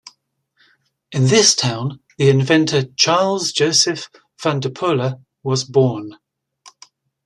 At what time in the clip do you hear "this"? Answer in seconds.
1.27-1.53